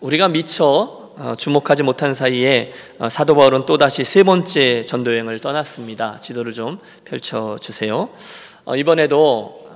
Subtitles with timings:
[0.00, 6.18] 우리가 미처 어, 주목하지 못한 사이에 어, 사도 바울은 또다시 세 번째 전도 여행을 떠났습니다.
[6.18, 8.08] 지도를 좀 펼쳐 주세요.
[8.64, 9.66] 어, 이번에도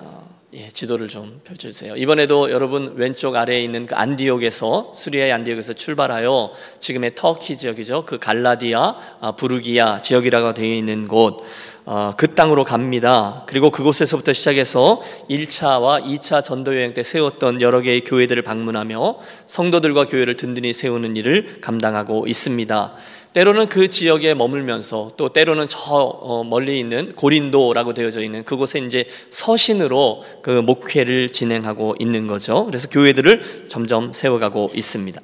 [0.55, 1.97] 예, 지도를 좀 펼쳐주세요.
[1.97, 8.05] 이번에도 여러분 왼쪽 아래에 있는 그 안디옥에서 수리아의 안디옥에서 출발하여 지금의 터키 지역이죠.
[8.05, 11.43] 그 갈라디아, 아, 부르기아 지역이라고 되어 있는 곳.
[11.87, 13.45] 어, 그 땅으로 갑니다.
[13.47, 20.37] 그리고 그곳에서부터 시작해서 1차와 2차 전도 여행 때 세웠던 여러 개의 교회들을 방문하며 성도들과 교회를
[20.37, 22.93] 든든히 세우는 일을 감당하고 있습니다.
[23.33, 29.05] 때로는 그 지역에 머물면서 또 때로는 저 어, 멀리 있는 고린도라고 되어져 있는 그곳에 이제
[29.31, 32.67] 서신으로 그 목회를 진행하고 있는 거죠.
[32.67, 35.21] 그래서 교회들을 점점 세워가고 있습니다.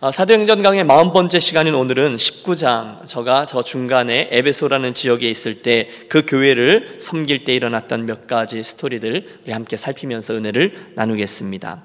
[0.00, 5.88] 아, 사도행전 강의 마흔 번째 시간인 오늘은 19장 저가 저 중간에 에베소라는 지역에 있을 때
[6.08, 11.82] 그 교회를 섬길 때 일어났던 몇 가지 스토리들 우리 함께 살피면서 은혜를 나누겠습니다.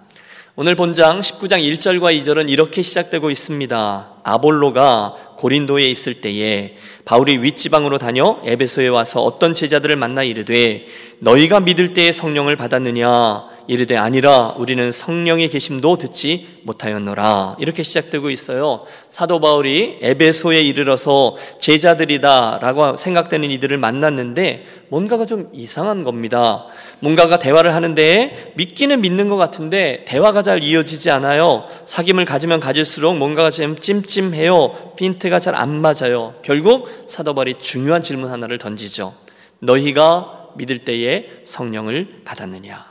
[0.55, 4.18] 오늘 본장 19장 1절과 2절은 이렇게 시작되고 있습니다.
[4.33, 10.85] 아볼로가 고린도에 있을 때에 바울이 윗지방으로 다녀 에베소에 와서 어떤 제자들을 만나 이르되
[11.19, 17.57] 너희가 믿을 때에 성령을 받았느냐 이르되 아니라 우리는 성령의 계심도 듣지 못하였노라.
[17.59, 18.83] 이렇게 시작되고 있어요.
[19.09, 26.65] 사도 바울이 에베소에 이르러서 제자들이다라고 생각되는 이들을 만났는데 뭔가가 좀 이상한 겁니다.
[26.99, 31.65] 뭔가가 대화를 하는데 믿기는 믿는 것 같은데 대화가 잘 이어지지 않아요.
[31.85, 34.93] 사귐을 가지면 가질수록 뭔가가 좀 찜찜해요.
[34.97, 36.33] 핀트가 잘 안 맞아요.
[36.41, 39.13] 결국 사도 바울이 중요한 질문 하나를 던지죠.
[39.59, 42.88] 너희가 믿을 때에 성령을 받았느냐?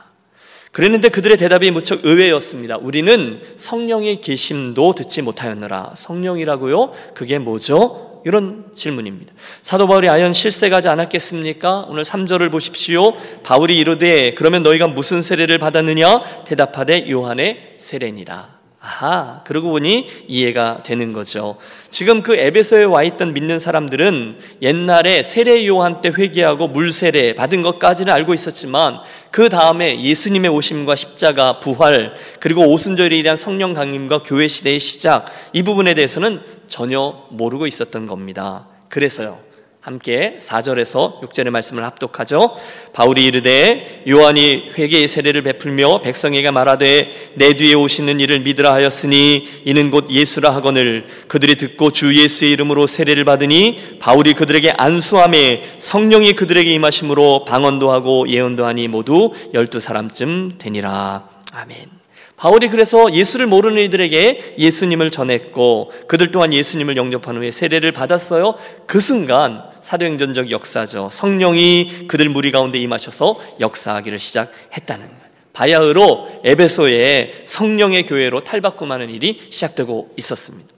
[0.71, 2.77] 그랬는데 그들의 대답이 무척 의외였습니다.
[2.77, 5.93] 우리는 성령의 계심도 듣지 못하였느라.
[5.95, 6.91] 성령이라고요?
[7.15, 8.21] 그게 뭐죠?
[8.25, 9.33] 이런 질문입니다.
[9.61, 11.85] 사도 바울이 아연 실세가지 않았겠습니까?
[11.87, 13.13] 오늘 3절을 보십시오.
[13.43, 16.43] 바울이 이르되 그러면 너희가 무슨 세례를 받았느냐?
[16.45, 18.58] 대답하되 요한의 세례니라.
[18.81, 21.57] 아하, 그러고 보니 이해가 되는 거죠.
[21.89, 27.61] 지금 그 에베소에 와 있던 믿는 사람들은 옛날에 세례 요한 때 회개하고 물 세례 받은
[27.61, 28.99] 것까지는 알고 있었지만
[29.31, 35.61] 그 다음에 예수님의 오심과 십자가, 부활, 그리고 오순절에 대한 성령 강림과 교회 시대의 시작 이
[35.61, 38.65] 부분에 대해서는 전혀 모르고 있었던 겁니다.
[38.87, 39.48] 그래서요.
[39.89, 42.55] 함께 4절에서 6절의 말씀을 합독하죠.
[42.93, 49.89] 바울이 이르되 요한이 회개의 세례를 베풀며 백성에게 말하되 내 뒤에 오시는 이를 믿으라 하였으니 이는
[49.89, 56.69] 곧 예수라 하거늘 그들이 듣고 주 예수의 이름으로 세례를 받으니 바울이 그들에게 안수함에 성령이 그들에게
[56.69, 61.27] 임하심으로 방언도 하고 예언도 하니 모두 열두 사람쯤 되니라.
[61.51, 61.99] 아멘.
[62.37, 68.53] 바울이 그래서 예수를 모르는 이들에게 예수님을 전했고 그들 또한 예수님을 영접한 후에 세례를 받았어요.
[68.85, 71.09] 그 순간 사도행전적 역사죠.
[71.11, 75.19] 성령이 그들 무리 가운데 임하셔서 역사하기를 시작했다는 거예요.
[75.53, 80.69] 바야흐로 에베소에 성령의 교회로 탈바꿈하는 일이 시작되고 있었습니다.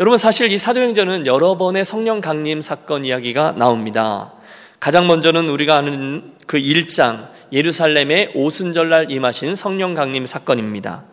[0.00, 4.32] 여러분 사실 이 사도행전은 여러 번의 성령 강림 사건 이야기가 나옵니다.
[4.80, 11.04] 가장 먼저는 우리가 아는 그 1장 예루살렘의 오순절날 임하신 성령 강림 사건입니다.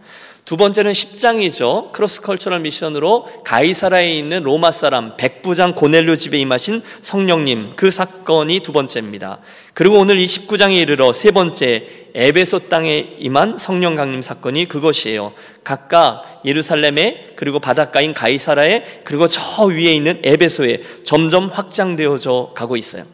[0.46, 1.91] 두 번째는 10장이죠.
[1.92, 9.40] cross-cultural mission으로 가이사라에 있는 로마 사람 백부장 고넬료 집에 임하신 성령님 그 사건이 두 번째입니다.
[9.74, 15.31] 그리고 오늘 이 19장에 이르러 세 번째 에베소 땅에 임한 성령 강림 사건이 그것이에요.
[15.63, 23.06] 각각 예루살렘에 그리고 바닷가인 가이사라에 그리고 저 위에 있는 에베소에 점점 확장되어져 가고 있어요.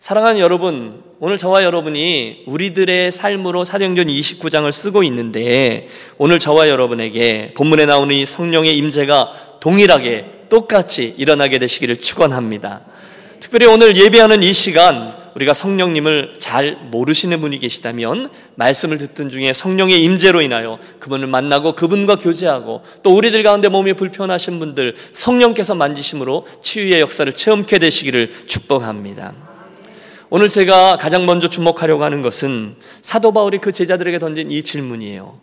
[0.00, 7.84] 사랑하는 여러분, 오늘 저와 여러분이 우리들의 삶으로 사도행전 29장을 쓰고 있는데 오늘 저와 여러분에게 본문에
[7.84, 12.80] 나오는 이 성령의 임재가 동일하게 똑같이 일어나게 되시기를 축원합니다.
[13.40, 20.02] 특별히 오늘 예배하는 이 시간 우리가 성령님을 잘 모르시는 분이 계시다면 말씀을 듣던 중에 성령의
[20.02, 27.00] 임재로 인하여 그분을 만나고 그분과 교제하고 또 우리들 가운데 몸이 불편하신 분들 성령께서 만지심으로 치유의
[27.02, 29.49] 역사를 체험케 되시기를 축복합니다.
[30.32, 35.40] 오늘 제가 가장 먼저 주목하려고 하는 것은 사도 바울이 그 제자들에게 던진 이 질문이에요.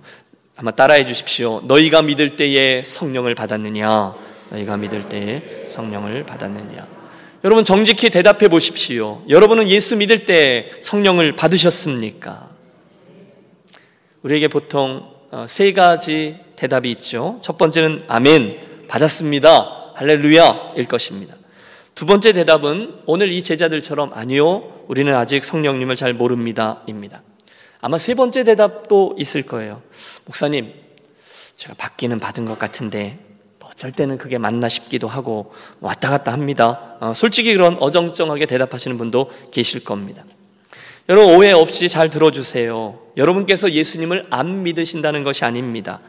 [0.56, 1.62] 한번 따라해 주십시오.
[1.66, 4.16] 너희가 믿을 때에 성령을 받았느냐?
[4.50, 6.88] 너희가 믿을 때에 성령을 받았느냐?
[7.44, 9.23] 여러분 정직히 대답해 보십시오.
[9.28, 12.47] 여러분은 예수 믿을 때 성령을 받으셨습니까?
[14.23, 17.40] 우리에게 보통 어, 세 가지 대답이 있죠.
[17.41, 19.91] 첫 번째는 아멘, 받았습니다.
[19.96, 21.36] 할렐루야일 것입니다.
[21.97, 26.84] 두 번째 대답은 오늘 이 제자들처럼 아니요, 우리는 아직 성령님을 잘 모릅니다.
[26.85, 27.23] 입니다.
[27.82, 29.82] 아마 세 번째 대답도 있을 거예요.
[30.26, 30.72] 목사님,
[31.55, 33.17] 제가 받기는 받은 것 같은데,
[33.58, 36.97] 뭐 어쩔 때는 그게 맞나 싶기도 하고, 왔다 갔다 합니다.
[36.99, 40.23] 어, 솔직히 그런 어정쩡하게 대답하시는 분도 계실 겁니다.
[41.09, 42.99] 여러분, 오해 없이 잘 들어주세요.
[43.17, 46.02] 여러분께서 예수님을 안 믿으신다는 것이 아닙니다.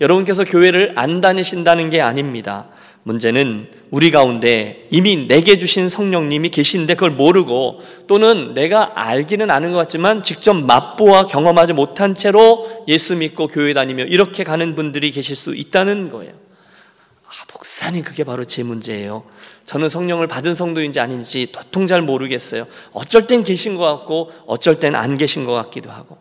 [0.00, 2.66] 여러분께서 교회를 안 다니신다는 게 아닙니다.
[3.06, 9.78] 문제는 우리 가운데 이미 내게 주신 성령님이 계신데 그걸 모르고 또는 내가 알기는 아는 것
[9.78, 15.54] 같지만 직접 맛보아 경험하지 못한 채로 예수 믿고 교회 다니며 이렇게 가는 분들이 계실 수
[15.54, 16.32] 있다는 거예요.
[16.32, 19.22] 아, 목사님, 그게 바로 제 문제예요.
[19.64, 22.66] 저는 성령을 받은 성도인지 아닌지 도통 잘 모르겠어요.
[22.92, 26.18] 어쩔 땐 계신 것 같고, 어쩔 땐 안 계신 것 같기도 하고.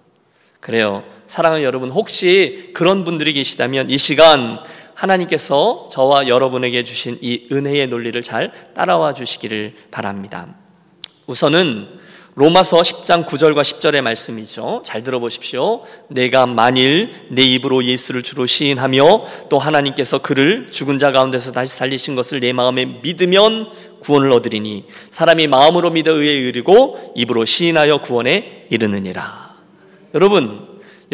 [0.60, 1.04] 그래요.
[1.26, 4.60] 사랑하는 여러분, 혹시 그런 분들이 계시다면 이 시간
[4.96, 10.48] 하나님께서 저와 여러분에게 주신 이 은혜의 논리를 잘 따라와 주시기를 바랍니다.
[11.28, 12.06] 우선은
[12.38, 14.82] 로마서 10장 9절과 10절의 말씀이죠.
[14.84, 15.84] 잘 들어보십시오.
[16.10, 22.16] 내가 만일 내 입으로 예수를 주로 시인하며 또 하나님께서 그를 죽은 자 가운데서 다시 살리신
[22.16, 23.70] 것을 내 마음에 믿으면
[24.02, 29.56] 구원을 얻으리니 사람이 마음으로 믿어 의에 이르고 입으로 시인하여 구원에 이르느니라.
[30.14, 30.65] 여러분,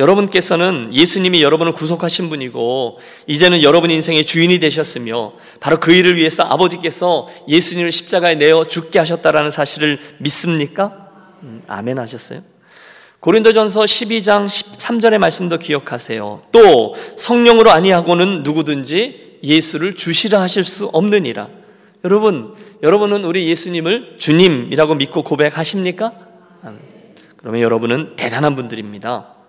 [0.01, 7.27] 여러분께서는 예수님이 여러분을 구속하신 분이고 이제는 여러분 인생의 주인이 되셨으며 바로 그 일을 위해서 아버지께서
[7.47, 11.09] 예수님을 십자가에 내어 죽게 하셨다라는 사실을 믿습니까?
[11.43, 12.41] 음, 아멘 하셨어요?
[13.19, 16.41] 고린도전서 12장 13절의 말씀도 기억하세요.
[16.51, 21.47] 또 성령으로 아니하고는 누구든지 예수를 주시라 하실 수 없느니라.
[22.03, 26.13] 여러분, 여러분은 우리 예수님을 주님이라고 믿고 고백하십니까?
[27.37, 29.40] 그러면 여러분은 대단한 분들입니다.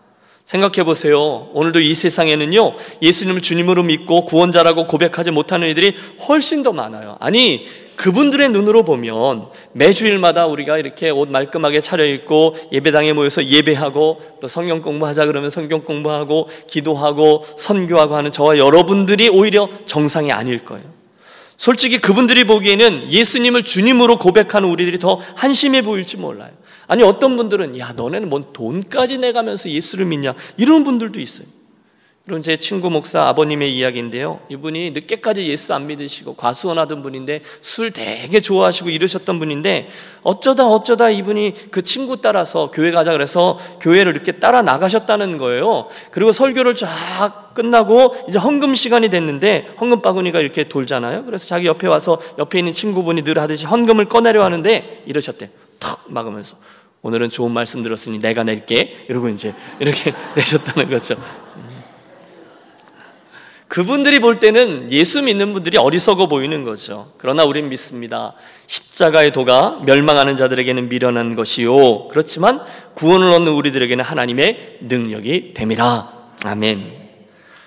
[0.45, 1.49] 생각해 보세요.
[1.53, 5.95] 오늘도 이 세상에는요, 예수님을 주님으로 믿고 구원자라고 고백하지 못하는 이들이
[6.29, 7.17] 훨씬 더 많아요.
[7.21, 7.65] 아니,
[7.97, 15.27] 그분들의 눈으로 보면 매주일마다 우리가 이렇게 옷 말끔하게 차려입고 예배당에 모여서 예배하고 또 성경 공부하자
[15.27, 20.85] 그러면 성경 공부하고 기도하고 선교하고 하는 저와 여러분들이 오히려 정상이 아닐 거예요.
[21.57, 26.51] 솔직히 그분들이 보기에는 예수님을 주님으로 고백하는 우리들이 더 한심해 보일지 몰라요.
[26.87, 31.47] 아니 어떤 분들은 야 너네는 뭔 돈까지 내가면서 예수를 믿냐 이런 분들도 있어요.
[32.29, 34.39] 이런 제 친구 목사 아버님의 이야기인데요.
[34.49, 39.89] 이분이 늦게까지 예수 안 믿으시고 과수원하던 분인데 술 되게 좋아하시고 이러셨던 분인데
[40.23, 45.89] 어쩌다 어쩌다 이분이 그 친구 따라서 교회 가자 그래서 교회를 이렇게 따라 나가셨다는 거예요.
[46.13, 51.25] 그리고 설교를 쫙 끝나고 이제 헌금 시간이 됐는데 헌금 바구니가 이렇게 돌잖아요.
[51.25, 55.51] 그래서 자기 옆에 와서 옆에 있는 친구분이 늘 하듯이 헌금을 꺼내려 하는데 이러셨대.
[55.81, 56.57] 턱 막으면서
[57.03, 61.17] 오늘은 좋은 말씀 들었으니 내가 낼게 이러고 이제 이렇게 내셨다는 거죠.
[63.67, 67.11] 그분들이 볼 때는 예수 믿는 분들이 어리석어 보이는 거죠.
[67.17, 68.35] 그러나 우린 믿습니다.
[68.67, 72.09] 십자가의 도가 멸망하는 자들에게는 미련한 것이요.
[72.09, 72.61] 그렇지만
[72.95, 76.13] 구원을 얻는 우리들에게는 하나님의 능력이 됨이라.
[76.45, 77.03] 아멘.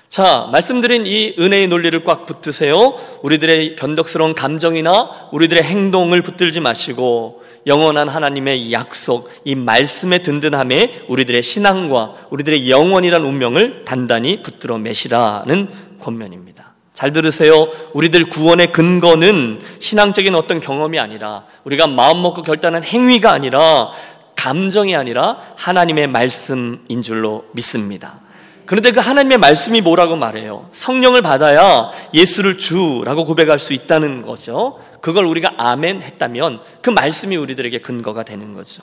[0.07, 2.97] 자, 말씀드린 이 은혜의 논리를 꽉 붙드세요.
[3.23, 12.13] 우리들의 변덕스러운 감정이나 우리들의 행동을 붙들지 마시고 영원한 하나님의 약속, 이 말씀의 든든함에 우리들의 신앙과
[12.29, 15.69] 우리들의 영원이란 운명을 단단히 붙들어 매시라는
[15.99, 16.73] 권면입니다.
[16.93, 17.67] 잘 들으세요.
[17.93, 23.89] 우리들 구원의 근거는 신앙적인 어떤 경험이 아니라 우리가 마음 먹고 결단한 행위가 아니라
[24.35, 28.21] 감정이 아니라 하나님의 말씀인 줄로 믿습니다.
[28.65, 30.67] 그런데 그 하나님의 말씀이 뭐라고 말해요?
[30.71, 34.79] 성령을 받아야 예수를 주라고 고백할 수 있다는 거죠.
[35.05, 38.81] 그걸 우리가 아멘 했다면 그 말씀이 우리들에게 근거가 되는 거죠.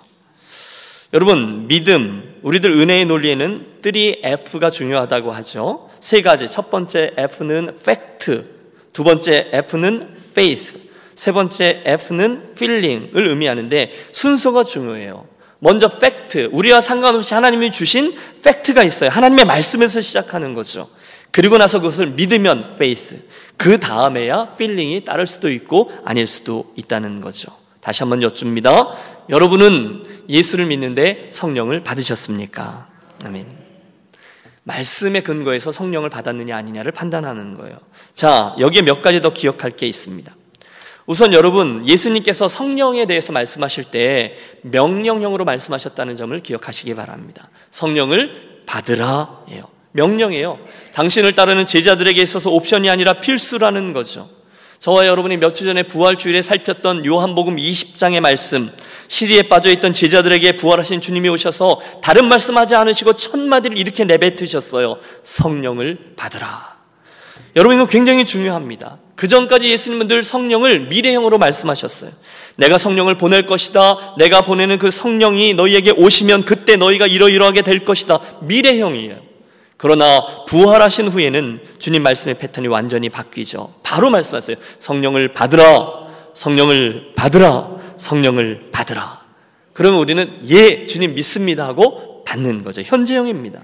[1.12, 5.90] 여러분, 믿음, 우리들 은혜의 논리에는 3F가 중요하다고 하죠.
[5.98, 6.48] 세 가지.
[6.48, 8.44] 첫 번째 F는 fact,
[8.92, 10.78] 두 번째 F는 faith,
[11.16, 15.26] 세 번째 F는 feeling을 의미하는데 순서가 중요해요.
[15.58, 19.10] 먼저 팩트, 우리와 상관없이 하나님이 주신 팩트가 있어요.
[19.10, 20.88] 하나님의 말씀에서 시작하는 거죠.
[21.32, 23.18] 그리고 나서 그것을 믿으면 faith.
[23.56, 27.50] 그 다음에야 feeling이 따를 수도 있고 아닐 수도 있다는 거죠.
[27.80, 28.94] 다시 한번 여쭙니다.
[29.28, 32.86] 여러분은 예수를 믿는데 성령을 받으셨습니까?
[33.24, 33.48] 아멘.
[34.64, 37.76] 말씀의 근거에서 성령을 받았느냐 아니냐를 판단하는 거예요.
[38.14, 40.32] 자, 여기에 몇 가지 더 기억할 게 있습니다.
[41.06, 47.48] 우선 여러분, 예수님께서 성령에 대해서 말씀하실 때 명령형으로 말씀하셨다는 점을 기억하시기 바랍니다.
[47.70, 49.44] 성령을 받으라.
[49.50, 49.64] 예요.
[49.92, 50.58] 명령이에요.
[50.94, 54.28] 당신을 따르는 제자들에게 있어서 옵션이 아니라 필수라는 거죠.
[54.78, 58.72] 저와 여러분이 몇 주 전에 부활주일에 살폈던 요한복음 20장의 말씀,
[59.06, 64.98] 시리에 빠져있던 제자들에게 부활하신 주님이 오셔서 다른 말씀하지 않으시고 천마디를 이렇게 내뱉으셨어요.
[65.22, 66.72] 성령을 받으라.
[67.54, 68.98] 여러분 이거 굉장히 중요합니다.
[69.14, 72.10] 그 전까지 예수님은 늘 성령을 미래형으로 말씀하셨어요.
[72.56, 74.16] 내가 성령을 보낼 것이다.
[74.18, 78.18] 내가 보내는 그 성령이 너희에게 오시면 그때 너희가 이러이러하게 될 것이다.
[78.40, 79.31] 미래형이에요.
[79.82, 83.74] 그러나 부활하신 후에는 주님 말씀의 패턴이 완전히 바뀌죠.
[83.82, 84.56] 바로 말씀하세요.
[84.78, 86.06] 성령을 받으라.
[86.34, 87.68] 성령을 받으라.
[87.96, 89.24] 성령을 받으라.
[89.72, 92.82] 그러면 우리는 예, 주님 믿습니다 하고 받는 거죠.
[92.82, 93.60] 현재형입니다.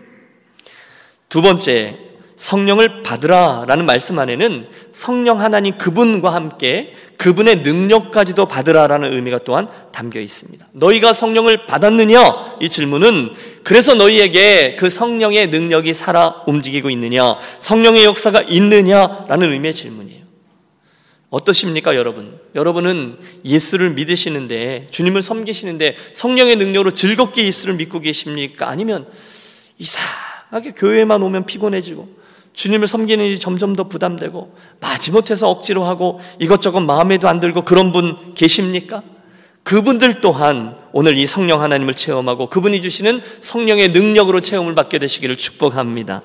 [1.29, 1.97] 두 번째,
[2.39, 10.69] 성령을 받으라라는 말씀 안에는 성령 하나님 그분과 함께 그분의 능력까지도 받으라라는 의미가 또한 담겨 있습니다.
[10.73, 12.59] 너희가 성령을 받았느냐?
[12.61, 13.33] 이 질문은
[13.65, 17.37] 그래서 너희에게 그 성령의 능력이 살아 움직이고 있느냐?
[17.59, 20.23] 성령의 역사가 있느냐라는 의미의 질문이에요.
[21.31, 22.39] 어떠십니까, 여러분?
[22.55, 28.69] 여러분은 예수를 믿으시는데, 주님을 섬기시는데, 성령의 능력으로 즐겁게 예수를 믿고 계십니까?
[28.69, 29.07] 아니면
[29.77, 32.18] 이상하게 교회만 오면 피곤해지고,
[32.59, 38.35] 주님을 섬기는 일이 점점 더 부담되고 마지못해서 억지로 하고 이것저것 마음에도 안 들고 그런 분
[38.35, 39.01] 계십니까?
[39.63, 46.23] 그분들 또한 오늘 이 성령 하나님을 체험하고 그분이 주시는 성령의 능력으로 체험을 받게 되시기를 축복합니다.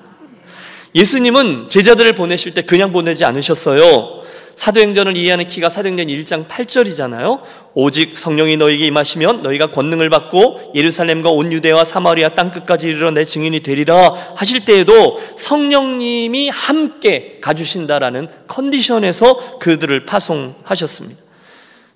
[0.96, 4.24] 예수님은 제자들을 보내실 때 그냥 보내지 않으셨어요.
[4.56, 7.42] 사도행전을 이해하는 키가 사도행전 1장 8절이잖아요.
[7.74, 13.24] 오직 성령이 너에게 임하시면 너희가 권능을 받고 예루살렘과 온 유대와 사마리아 땅 끝까지 이르러 내
[13.24, 21.20] 증인이 되리라 하실 때에도 성령님이 함께 가주신다라는 컨디션에서 그들을 파송하셨습니다.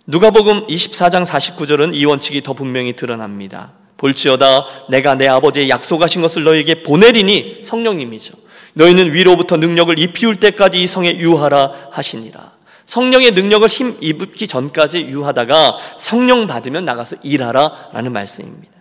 [0.06, 3.72] 누가복음 24장 49절은 이 원칙이 더 분명히 드러납니다.
[3.98, 8.47] 볼지어다 내가 내 아버지의 약속하신 것을 너에게 보내리니 성령님이죠.
[8.78, 12.56] 너희는 위로부터 능력을 입히울 때까지 이 성에 유하라 하시니라.
[12.84, 18.72] 성령의 능력을 힘 입기 전까지 유하다가 성령 받으면 나가서 일하라 라는 말씀입니다.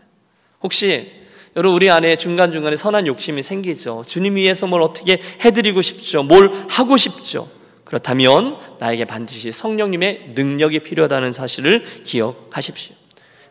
[0.61, 1.11] 혹시
[1.55, 4.03] 여러분 우리 안에 중간중간에 선한 욕심이 생기죠.
[4.05, 6.21] 주님 위해서 뭘 어떻게 해드리고 싶죠.
[6.21, 7.49] 뭘 하고 싶죠.
[7.83, 12.95] 그렇다면 나에게 반드시 성령님의 능력이 필요하다는 사실을 기억하십시오.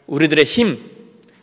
[0.07, 0.96] 우리들의 힘,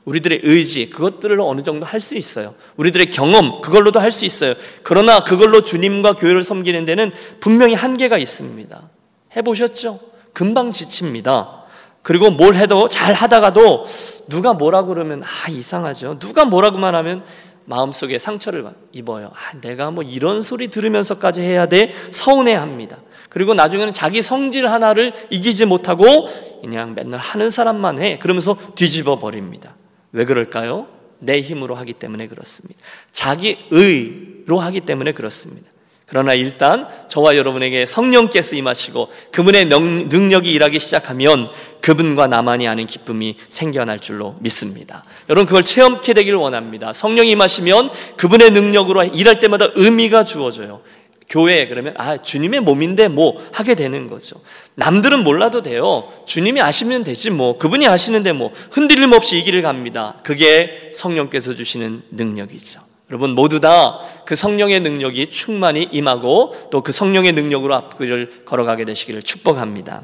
[0.06, 2.56] 우리들의 의지, 그것들을 어느 정도 할 수 있어요.
[2.76, 4.54] 우리들의 경험, 그걸로도 할 수 있어요.
[4.84, 8.90] 그러나 그걸로 주님과 교회를 섬기는 데는 분명히 한계가 있습니다.
[9.36, 10.00] 해보셨죠?
[10.34, 11.64] 금방 지칩니다.
[12.02, 13.86] 그리고 뭘 해도 잘 하다가도
[14.28, 16.20] 누가 뭐라 그러면 아, 이상하죠.
[16.20, 17.24] 누가 뭐라고만 하면
[17.66, 19.32] 마음속에 상처를 입어요.
[19.34, 21.94] 아, 내가 뭐 이런 소리 들으면서까지 해야 돼?
[22.12, 22.98] 서운해 합니다.
[23.30, 26.28] 그리고 나중에는 자기 성질 하나를 이기지 못하고
[26.62, 28.20] 그냥 맨날 하는 사람만 해.
[28.20, 29.76] 그러면서 뒤집어 버립니다.
[30.14, 30.88] 왜 그럴까요?
[31.20, 32.80] 내 힘으로 하기 때문에 그렇습니다.
[33.12, 35.70] 자기 의로 하기 때문에 그렇습니다.
[36.06, 41.50] 그러나 일단 저와 여러분에게 성령께서 임하시고 그분의 능력이 일하기 시작하면
[41.82, 45.04] 그분과 나만이 아는 기쁨이 생겨날 줄로 믿습니다.
[45.30, 46.94] 여러분 그걸 체험케 되기를 원합니다.
[46.94, 50.82] 성령이 임하시면 그분의 능력으로 일할 때마다 의미가 주어져요.
[51.30, 54.36] 교회 그러면 아 주님의 몸인데 뭐 하게 되는 거죠.
[54.76, 56.12] 남들은 몰라도 돼요.
[56.26, 57.58] 주님이 아시면 되지 뭐.
[57.58, 60.16] 그분이 아시는데 뭐 흔들림 없이 이 길을 갑니다.
[60.24, 62.80] 그게 성령께서 주시는 능력이죠.
[63.10, 69.22] 여러분 모두 다 그 성령의 능력이 충만히 임하고 또 그 성령의 능력으로 앞길을 걸어가게 되시기를
[69.22, 70.02] 축복합니다.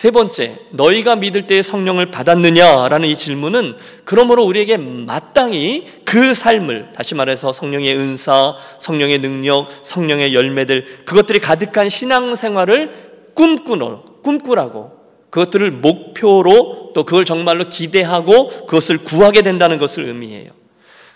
[0.00, 3.76] 세 번째, 너희가 믿을 때에 성령을 받았느냐라는 이 질문은
[4.06, 11.90] 그러므로 우리에게 마땅히 그 삶을 다시 말해서 성령의 은사, 성령의 능력, 성령의 열매들 그것들이 가득한
[11.90, 12.94] 신앙 생활을
[13.34, 14.92] 꿈꾸노, 꿈꾸라고
[15.28, 20.52] 그것들을 목표로 또 그걸 정말로 기대하고 그것을 구하게 된다는 것을 의미해요.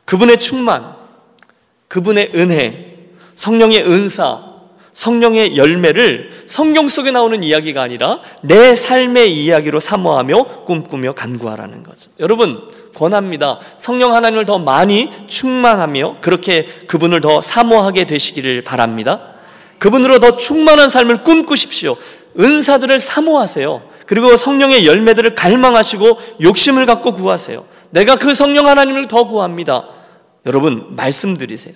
[0.05, 0.95] 그분의 충만,
[1.89, 2.99] 그분의 은혜,
[3.35, 4.54] 성령의 은사,
[4.95, 12.11] 성령의 열매를 성경 속에 나오는 이야기가 아니라 내 삶의 이야기로 사모하며 꿈꾸며 간구하라는 거죠.
[12.21, 13.59] 여러분, 권합니다.
[13.77, 19.21] 성령 하나님을 더 많이 충만하며 그렇게 그분을 더 사모하게 되시기를 바랍니다.
[19.79, 21.97] 그분으로 더 충만한 삶을 꿈꾸십시오.
[22.39, 23.83] 은사들을 사모하세요.
[24.07, 27.65] 그리고 성령의 열매들을 갈망하시고 욕심을 갖고 구하세요.
[27.91, 29.89] 내가 그 성령 하나님을 더 구합니다.
[30.47, 31.75] 여러분, 말씀드리세요.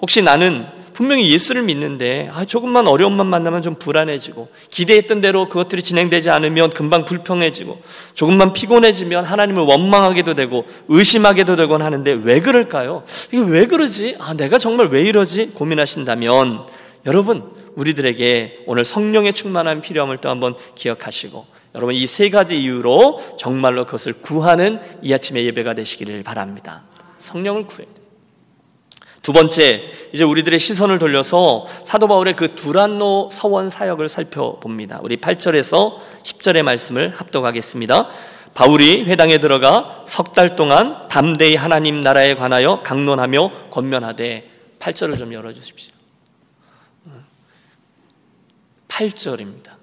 [0.00, 0.66] 혹시 나는
[1.00, 7.06] 분명히 예수를 믿는데 아, 조금만 어려움만 만나면 좀 불안해지고 기대했던 대로 그것들이 진행되지 않으면 금방
[7.06, 7.80] 불평해지고
[8.12, 13.02] 조금만 피곤해지면 하나님을 원망하게도 되고 의심하게도 되곤 하는데 왜 그럴까요?
[13.32, 14.16] 이게 왜 그러지?
[14.18, 15.52] 아, 내가 정말 왜 이러지?
[15.54, 16.66] 고민하신다면
[17.06, 17.44] 여러분,
[17.76, 24.12] 우리들에게 오늘 성령의 충만함 필요함을 또 한번 기억하시고 여러분 이 세 가지 이유로 정말로 그것을
[24.20, 26.82] 구하는 이 아침의 예배가 되시기를 바랍니다.
[27.16, 27.99] 성령을 구해야 돼.
[29.30, 29.80] 두 번째,
[30.12, 34.98] 이제 우리들의 시선을 돌려서 사도 바울의 그 두란노 서원 사역을 살펴봅니다.
[35.04, 38.08] 우리 8절에서 10절의 말씀을 합독하겠습니다.
[38.54, 45.52] 바울이 회당에 들어가 석 달 동안 담대히 하나님 나라에 관하여 강론하며 권면하되 8절을 좀 열어
[45.52, 45.92] 주십시오.
[48.88, 49.79] 8절입니다.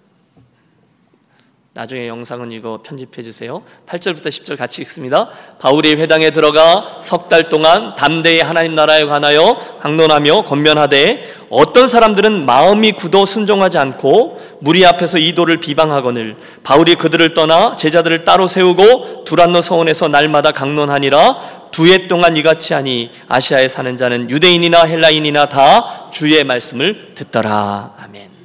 [1.78, 3.62] 나중에 영상은 이거 편집해 주세요.
[3.86, 5.30] 8절부터 10절 같이 읽습니다.
[5.60, 12.94] 바울이 회당에 들어가 석 달 동안 담대히 하나님 나라에 관하여 강론하며 권면하되 어떤 사람들은 마음이
[12.94, 20.08] 굳어 순종하지 않고 무리 앞에서 이도를 비방하거늘 바울이 그들을 떠나 제자들을 따로 세우고 두란노 서원에서
[20.08, 27.14] 날마다 강론하니라 두 해 동안 이같이 하니 아시아에 사는 자는 유대인이나 헬라인이나 다 주의 말씀을
[27.14, 27.94] 듣더라.
[28.00, 28.37] 아멘.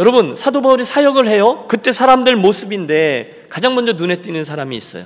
[0.00, 1.66] 여러분 사도 바울이 사역을 해요.
[1.68, 5.04] 그때 사람들 모습인데 가장 먼저 눈에 띄는 사람이 있어요.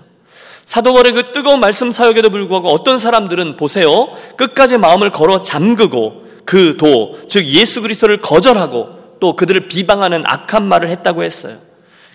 [0.64, 4.16] 사도 바울의 그 뜨거운 말씀 사역에도 불구하고 어떤 사람들은 보세요.
[4.36, 10.88] 끝까지 마음을 걸어 잠그고 그 도, 즉 예수 그리스도를 거절하고 또 그들을 비방하는 악한 말을
[10.90, 11.56] 했다고 했어요.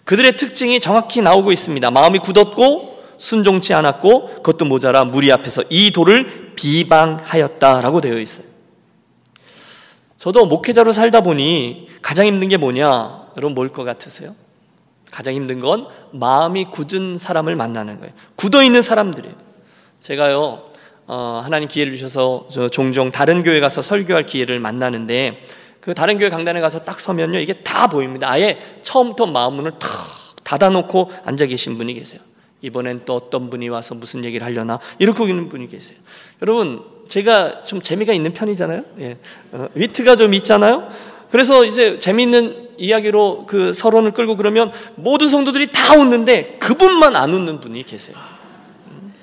[0.06, 1.92] 그들의 특징이 정확히 나오고 있습니다.
[1.92, 8.49] 마음이 굳었고 순종치 않았고 그것도 모자라 무리 앞에서 이 도를 비방하였다라고 되어 있어요.
[10.20, 13.30] 저도 목회자로 살다 보니 가장 힘든 게 뭐냐?
[13.38, 14.36] 여러분 뭘 것 같으세요?
[15.10, 18.14] 가장 힘든 건 마음이 굳은 사람을 만나는 거예요.
[18.36, 19.34] 굳어 있는 사람들이에요.
[20.02, 20.68] 제가요,
[21.08, 25.48] 어, 하나님 기회를 주셔서 종종 다른 교회 가서 설교할 기회를 만나는데
[25.80, 28.30] 그 다른 교회 강단에 가서 딱 서면요, 이게 다 보입니다.
[28.30, 29.90] 아예 처음부터 마음 문을 탁
[30.44, 32.22] 닫아놓고 앉아 계신 분이 계세요.
[32.62, 35.98] 이번엔 또 어떤 분이 와서 무슨 얘기를 하려나 이렇게 있는 분이 계세요.
[36.42, 38.84] 여러분 제가 좀 재미가 있는 편이잖아요.
[39.00, 39.18] 예.
[39.52, 40.90] 어, 위트가 좀 있잖아요.
[41.32, 47.60] 그래서 이제 재미있는 이야기로 그 서론을 끌고 그러면 모든 성도들이 다 웃는데 그분만 안 웃는
[47.60, 48.16] 분이 계세요.
[48.88, 49.14] 음.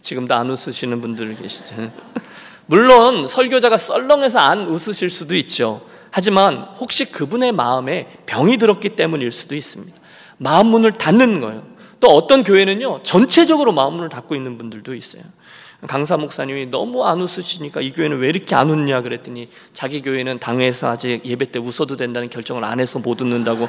[0.00, 1.76] 지금도 안 웃으시는 분들 계시죠.
[2.66, 5.82] 물론 설교자가 썰렁해서 안 웃으실 수도 있죠.
[6.10, 9.94] 하지만 혹시 그분의 마음에 병이 들었기 때문일 수도 있습니다.
[10.38, 11.64] 마음 문을 닫는 거예요.
[12.00, 15.22] 또 어떤 교회는요, 전체적으로 마음 문을 닫고 있는 분들도 있어요.
[15.88, 20.88] 강사 목사님이 너무 안 웃으시니까 이 교회는 왜 이렇게 안 웃냐 그랬더니 자기 교회는 당회에서
[20.88, 23.68] 아직 예배 때 웃어도 된다는 결정을 안 해서 못 웃는다고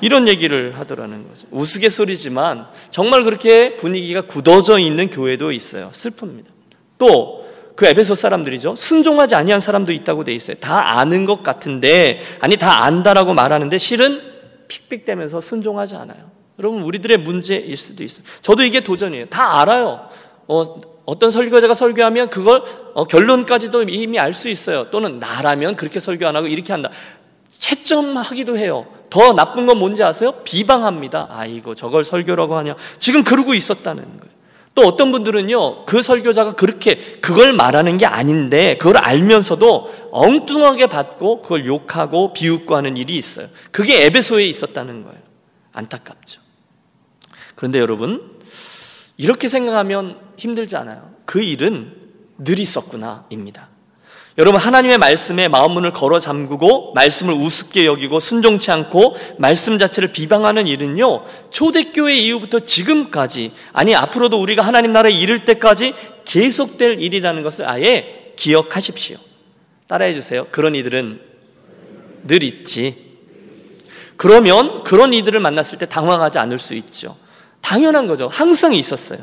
[0.00, 1.46] 이런 얘기를 하더라는 거죠.
[1.50, 5.90] 우스갯소리지만 정말 그렇게 분위기가 굳어져 있는 교회도 있어요.
[5.92, 6.46] 슬픕니다.
[6.98, 7.44] 또
[7.76, 8.76] 그 에베소 사람들이죠.
[8.76, 10.56] 순종하지 아니한 사람도 있다고 돼 있어요.
[10.60, 14.20] 다 아는 것 같은데 아니 다 안다라고 말하는데 실은
[14.68, 16.30] 픽픽대면서 순종하지 않아요.
[16.60, 18.24] 여러분 우리들의 문제일 수도 있어요.
[18.40, 19.26] 저도 이게 도전이에요.
[19.26, 20.08] 다 알아요.
[20.46, 22.62] 어, 어떤 설교자가 설교하면 그걸
[22.94, 24.90] 어, 결론까지도 이미 알 수 있어요.
[24.90, 26.90] 또는 나라면 그렇게 설교 안 하고 이렇게 한다.
[27.58, 28.86] 채점하기도 해요.
[29.10, 30.32] 더 나쁜 건 뭔지 아세요?
[30.44, 31.28] 비방합니다.
[31.30, 32.74] 아이고 저걸 설교라고 하냐.
[32.98, 34.34] 지금 그러고 있었다는 거예요.
[34.74, 41.64] 또 어떤 분들은요, 그 설교자가 그렇게 그걸 말하는 게 아닌데, 그걸 알면서도 엉뚱하게 받고 그걸
[41.64, 43.46] 욕하고 비웃고 하는 일이 있어요.
[43.70, 45.18] 그게 에베소에 있었다는 거예요.
[45.72, 46.40] 안타깝죠.
[47.54, 48.20] 그런데 여러분,
[49.16, 51.10] 이렇게 생각하면 힘들지 않아요.
[51.24, 51.92] 그 일은
[52.38, 53.68] 늘 있었구나입니다.
[54.36, 61.24] 여러분 하나님의 말씀에 마음문을 걸어 잠그고 말씀을 우습게 여기고 순종치 않고 말씀 자체를 비방하는 일은요
[61.50, 65.94] 초대교회 이후부터 지금까지 아니 앞으로도 우리가 하나님 나라에 이를 때까지
[66.24, 69.18] 계속될 일이라는 것을 아예 기억하십시오.
[69.86, 70.46] 따라해 주세요.
[70.50, 71.20] 그런 이들은
[72.26, 72.96] 늘 있지.
[74.16, 77.16] 그러면 그런 이들을 만났을 때 당황하지 않을 수 있죠.
[77.60, 78.28] 당연한 거죠.
[78.28, 79.20] 항상 있었어요.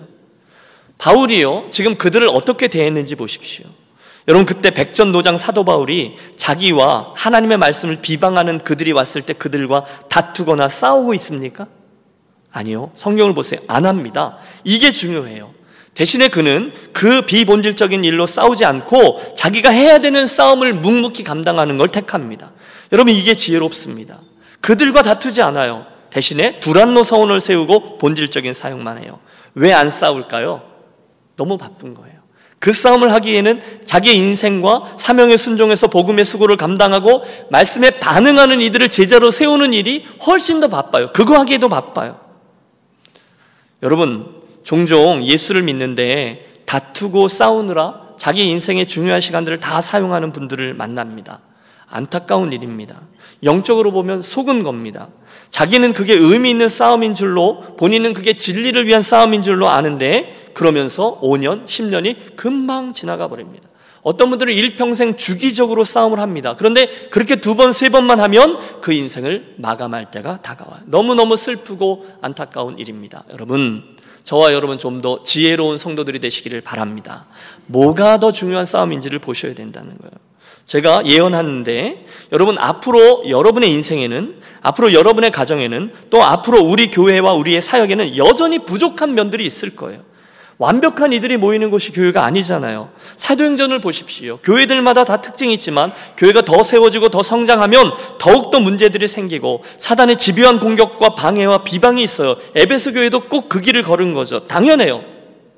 [1.02, 1.66] 바울이요.
[1.72, 3.66] 지금 그들을 어떻게 대했는지 보십시오.
[4.28, 11.16] 여러분 그때 백전노장 사도 바울이 자기와 하나님의 말씀을 비방하는 그들이 왔을 때 그들과 다투거나 싸우고
[11.16, 11.66] 있습니까?
[12.52, 12.92] 아니요.
[12.94, 13.60] 성경을 보세요.
[13.68, 14.38] 안 합니다.
[14.64, 15.52] 이게 중요해요.
[15.96, 22.52] 대신에 그는 그 비본질적인 일로 싸우지 않고 자기가 해야 되는 싸움을 묵묵히 감당하는 걸 택합니다.
[22.92, 24.20] 여러분 이게 지혜롭습니다.
[24.62, 25.88] 그들과 다투지 않아요.
[26.12, 29.20] 대신에 두란노 서원을 세우고 본질적인 사용만 해요.
[29.56, 30.71] 왜 안 싸울까요?
[31.42, 32.22] 너무 바쁜 거예요.
[32.60, 39.74] 그 싸움을 하기에는 자기의 인생과 사명의 순종에서 복음의 수고를 감당하고 말씀에 반응하는 이들을 제자로 세우는
[39.74, 41.08] 일이 훨씬 더 바빠요.
[41.14, 42.20] 그거 하기에도 바빠요.
[43.82, 51.40] 여러분, 종종 예수를 믿는데 다투고 싸우느라 자기 인생의 중요한 시간들을 다 사용하는 분들을 만납니다.
[51.88, 53.02] 안타까운 일입니다.
[53.44, 55.08] 영적으로 보면 속은 겁니다.
[55.52, 61.66] 자기는 그게 의미 있는 싸움인 줄로 본인은 그게 진리를 위한 싸움인 줄로 아는데 그러면서 5년,
[61.66, 63.70] 10년이 금방 지나가 버립니다.
[64.02, 66.56] 어떤 분들은 일평생 주기적으로 싸움을 합니다.
[66.58, 70.82] 그런데 그렇게 두 번, 세 번만 하면 그 인생을 마감할 때가 다가와요.
[70.86, 73.24] 너무너무 슬프고 안타까운 일입니다.
[73.32, 73.84] 여러분,
[74.24, 77.26] 저와 여러분 좀 더 지혜로운 성도들이 되시기를 바랍니다.
[77.68, 80.31] 뭐가 더 중요한 싸움인지를 보셔야 된다는 거예요.
[80.72, 88.16] 제가 예언하는데 여러분 앞으로 여러분의 인생에는 앞으로 여러분의 가정에는 또 앞으로 우리 교회와 우리의 사역에는
[88.16, 90.00] 여전히 부족한 면들이 있을 거예요.
[90.58, 92.90] 완벽한 이들이 모이는 곳이 교회가 아니잖아요.
[93.18, 94.38] 사도행전을 보십시오.
[94.44, 101.16] 교회들마다 다 특징이 있지만 교회가 더 세워지고 더 성장하면 더욱더 문제들이 생기고 사단의 집요한 공격과
[101.16, 102.38] 방해와 비방이 있어요.
[102.56, 104.48] 에베소 교회도 꼭 그 길을 걸은 거죠.
[104.48, 105.11] 당연해요.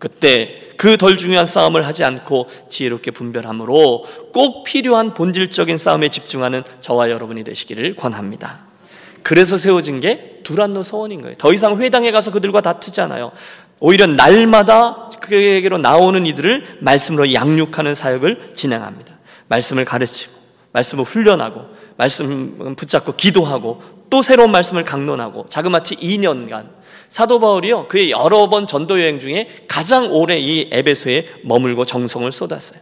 [0.04, 7.10] 그때 그 덜 중요한 싸움을 하지 않고 지혜롭게 분별함으로 꼭 필요한 본질적인 싸움에 집중하는 저와
[7.10, 8.60] 여러분이 되시기를 권합니다.
[9.22, 11.36] 그래서 세워진 게 두란노 서원인 거예요.
[11.38, 13.32] 더 이상 회당에 가서 그들과 다투잖아요.
[13.80, 19.16] 오히려 날마다 그에게로 나오는 이들을 말씀으로 양육하는 사역을 진행합니다.
[19.48, 20.34] 말씀을 가르치고,
[20.74, 21.62] 말씀을 훈련하고,
[21.96, 26.83] 말씀 붙잡고 기도하고, 또 새로운 말씀을 강론하고, 자그마치 2년간
[27.14, 32.80] 사도 바울이요 그의 여러 번 전도 여행 중에 가장 오래 이 에베소에 머물고 정성을 쏟았어요.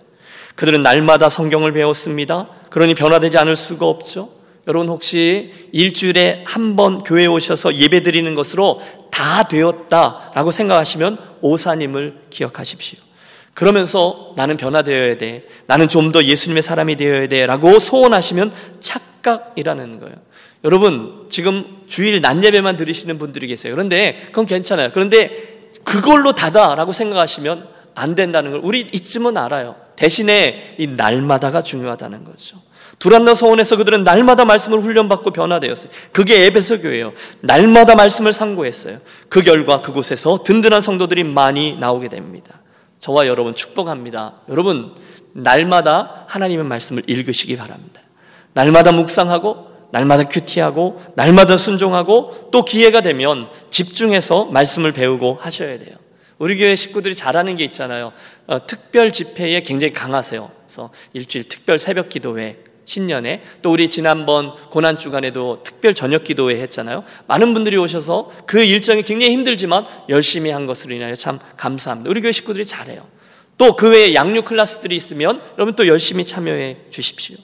[0.56, 2.48] 그들은 날마다 성경을 배웠습니다.
[2.70, 4.30] 그러니 변화되지 않을 수가 없죠.
[4.70, 8.80] 여러분 혹시 일주일에 한 번 교회 오셔서 예배 드리는 것으로
[9.12, 13.00] 다 되었다라고 생각하시면 오사님을 기억하십시오.
[13.54, 15.44] 그러면서 나는 변화되어야 돼.
[15.68, 17.46] 나는 좀 더 예수님의 사람이 되어야 돼.
[17.46, 20.16] 라고 소원하시면 착각이라는 거예요.
[20.64, 23.74] 여러분, 지금 주일 낮 예배만 들으시는 분들이 계세요.
[23.74, 24.92] 그런데 그건 괜찮아요.
[24.94, 29.76] 그런데 그걸로 다다라고 생각하시면 안 된다는 걸 우리 이쯤은 알아요.
[29.96, 32.58] 대신에 이 날마다가 중요하다는 거죠.
[33.00, 35.92] 두란노 서원에서 그들은 날마다 말씀을 훈련받고 변화되었어요.
[36.12, 37.14] 그게 에베소 교회예요.
[37.40, 39.00] 날마다 말씀을 상고했어요.
[39.28, 42.60] 그 결과 그곳에서 든든한 성도들이 많이 나오게 됩니다.
[43.00, 44.36] 저와 여러분 축복합니다.
[44.50, 44.94] 여러분
[45.34, 48.02] 날마다 하나님의 말씀을 읽으시기 바랍니다.
[48.54, 55.96] 날마다 묵상하고 날마다 큐티하고 날마다 순종하고 또 기회가 되면 집중해서 말씀을 배우고 하셔야 돼요.
[56.38, 58.14] 우리 교회 식구들이 잘하는 게 있잖아요.
[58.48, 60.50] 어, 특별 집회에 굉장히 강하세요.
[60.66, 67.04] 그래서 일주일 특별 새벽 기도회 신년에 또 우리 지난번 고난 주간에도 특별 저녁 기도회 했잖아요.
[67.28, 72.10] 많은 분들이 오셔서 그 일정이 굉장히 힘들지만 열심히 한 것으로 인하여 참 감사합니다.
[72.10, 73.06] 우리 교회 식구들이 잘해요.
[73.58, 77.38] 또 그 외에 양육 클래스들이 있으면 여러분 또 열심히 참여해 주십시오.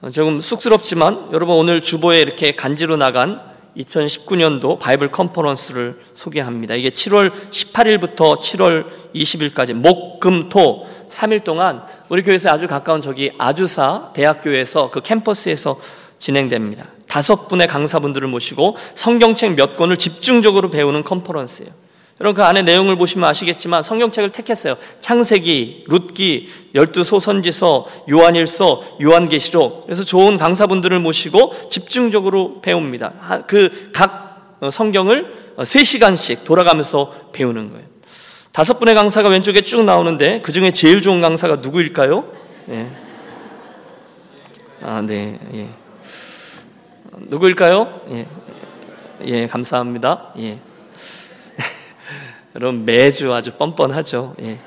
[0.00, 3.40] 어, 조금 쑥스럽지만 여러분 오늘 주보에 이렇게 간지로 나간
[3.76, 6.76] 2019년도 바이블 컨퍼런스를 소개합니다.
[6.76, 13.32] 이게 7월 18일부터 7월 20일까지 목, 금, 토 3일 동안 우리 교회에서 아주 가까운 저기
[13.38, 15.80] 아주사 대학교에서 그 캠퍼스에서
[16.20, 16.86] 진행됩니다.
[17.08, 21.70] 다섯 분의 강사분들을 모시고 성경책 몇 권을 집중적으로 배우는 컨퍼런스예요.
[22.20, 24.76] 여러분 그 안에 내용을 보시면 아시겠지만 성경책을 택했어요.
[25.00, 29.84] 창세기, 룻기, 열두 소선지서, 요한일서, 요한계시록.
[29.86, 33.44] 그래서 좋은 강사분들을 모시고 집중적으로 배웁니다.
[33.46, 34.28] 그 각
[34.72, 37.86] 성경을 3시간씩 돌아가면서 배우는 거예요.
[38.52, 42.24] 다섯 분의 강사가 왼쪽에 쭉 나오는데 그 중에 제일 좋은 강사가 누구일까요?
[42.70, 42.90] 예.
[44.82, 45.38] 아, 네.
[45.54, 45.68] 예.
[47.16, 48.00] 누구일까요?
[48.10, 48.26] 예.
[49.24, 50.32] 예, 감사합니다.
[50.38, 50.58] 예.
[52.60, 54.34] 여러분 매주 아주 뻔뻔하죠.
[54.42, 54.58] 예.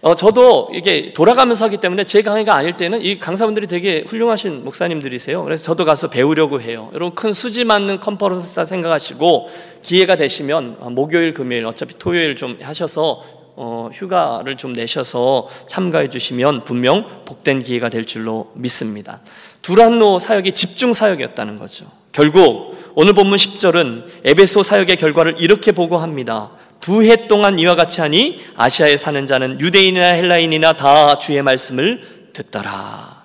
[0.00, 5.42] 어, 저도 이게 돌아가면서 하기 때문에 제 강의가 아닐 때는 이 강사분들이 되게 훌륭하신 목사님들이세요.
[5.42, 6.90] 그래서 저도 가서 배우려고 해요.
[6.94, 9.50] 여러분 큰 수지 맞는 컨퍼런스다 생각하시고
[9.82, 13.24] 기회가 되시면 어, 목요일, 금요일 어차피 토요일 좀 하셔서
[13.56, 19.20] 어, 휴가를 좀 내셔서 참가해 주시면 분명 복된 기회가 될 줄로 믿습니다.
[19.66, 21.86] 두란노 사역이 집중 사역이었다는 거죠.
[22.12, 26.52] 결국 오늘 본문 10절은 에베소 사역의 결과를 이렇게 보고합니다.
[26.80, 33.24] 두 해 동안 이와 같이 하니 아시아에 사는 자는 유대인이나 헬라인이나 다 주의 말씀을 듣더라.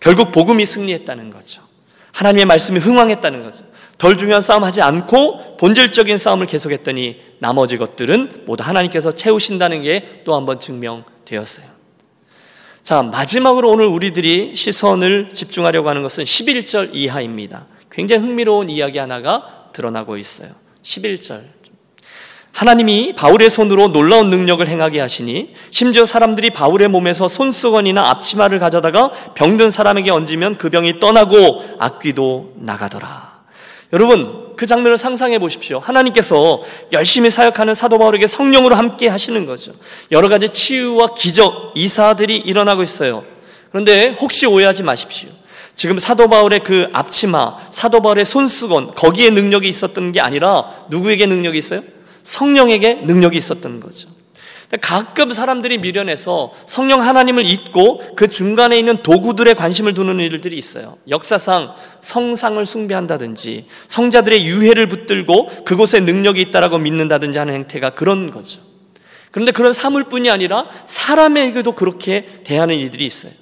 [0.00, 1.60] 결국 복음이 승리했다는 거죠.
[2.12, 3.66] 하나님의 말씀이 흥왕했다는 거죠.
[3.98, 10.34] 덜 중요한 싸움 하지 않고 본질적인 싸움을 계속했더니 나머지 것들은 모두 하나님께서 채우신다는 게 또
[10.34, 11.75] 한 번 증명되었어요.
[12.86, 17.66] 자, 마지막으로 오늘 우리들이 시선을 집중하려고 하는 것은 11절 이하입니다.
[17.90, 20.50] 굉장히 흥미로운 이야기 하나가 드러나고 있어요.
[20.84, 21.40] 11절.
[22.52, 29.72] 하나님이 바울의 손으로 놀라운 능력을 행하게 하시니 심지어 사람들이 바울의 몸에서 손수건이나 앞치마를 가져다가 병든
[29.72, 33.35] 사람에게 얹으면 그 병이 떠나고 악귀도 나가더라.
[33.92, 35.78] 여러분 그 장면을 상상해 보십시오.
[35.78, 39.72] 하나님께서 열심히 사역하는 사도 바울에게 성령으로 함께 하시는 거죠.
[40.10, 43.24] 여러 가지 치유와 기적, 이사들이 일어나고 있어요.
[43.70, 45.28] 그런데 혹시 오해하지 마십시오.
[45.74, 51.58] 지금 사도 바울의 그 앞치마, 사도 바울의 손수건 거기에 능력이 있었던 게 아니라 누구에게 능력이
[51.58, 51.82] 있어요?
[52.22, 54.08] 성령에게 능력이 있었던 거죠.
[54.80, 60.98] 가끔 사람들이 미련해서 성령 하나님을 잊고 그 중간에 있는 도구들에 관심을 두는 일들이 있어요.
[61.08, 68.60] 역사상 성상을 숭배한다든지 성자들의 유해를 붙들고 그곳에 능력이 있다라고 믿는다든지 하는 행태가 그런 거죠.
[69.30, 73.32] 그런데 그런 사물뿐이 아니라 사람에게도 그렇게 대하는 일들이 있어요.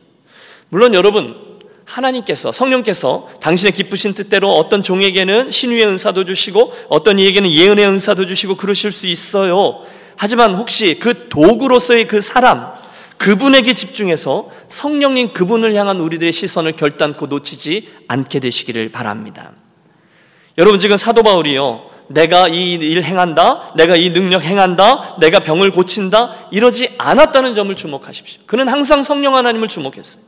[0.69, 7.87] 물론 여러분 하나님께서 성령께서 당신의 기쁘신 뜻대로 어떤 종에게는 신유의 은사도 주시고 어떤 이에게는 예언의
[7.87, 9.83] 은사도 주시고 그러실 수 있어요.
[10.17, 12.73] 하지만 혹시 그 도구로서의 그 사람
[13.17, 19.53] 그분에게 집중해서 성령님 그분을 향한 우리들의 시선을 결단코 놓치지 않게 되시기를 바랍니다.
[20.59, 21.91] 여러분 지금 사도 바울이요.
[22.09, 28.43] 내가 이 일 행한다, 내가 이 능력 행한다, 내가 병을 고친다, 이러지 않았다는 점을 주목하십시오.
[28.47, 30.23] 그는 항상 성령 하나님을 주목했어요.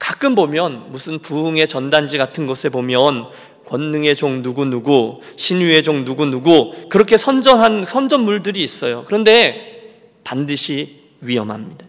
[0.00, 3.26] 가끔 보면 무슨 부흥의 전단지 같은 곳에 보면
[3.70, 9.04] 권능의 종 누구누구, 신유의 종 누구누구, 그렇게 선전한 선전물들이 있어요.
[9.06, 9.92] 그런데
[10.24, 11.86] 반드시 위험합니다.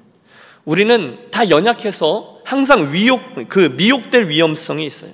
[0.64, 5.12] 우리는 다 연약해서 항상 위욕, 그 미혹될 위험성이 있어요.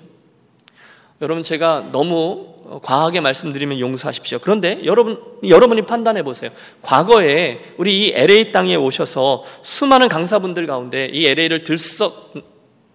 [1.21, 4.39] 여러분, 제가 너무 과하게 말씀드리면 용서하십시오.
[4.39, 6.51] 그런데 여러분, 여러분이 판단해 보세요.
[6.81, 12.33] 과거에 우리 이 LA 땅에 오셔서 수많은 강사분들 가운데 이 LA를 들썩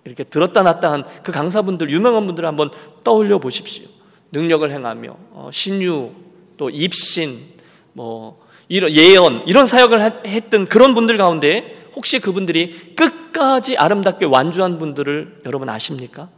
[0.05, 2.71] 이렇게 들었다 놨다 한 그 강사분들, 유명한 분들을 한번
[3.05, 3.87] 떠올려 보십시오.
[4.33, 6.11] 능력을 행하며, 어, 신유,
[6.57, 7.39] 또 입신,
[7.93, 15.43] 뭐, 이런 예언, 이런 사역을 했던 그런 분들 가운데 혹시 그분들이 끝까지 아름답게 완주한 분들을
[15.45, 16.31] 여러분 아십니까?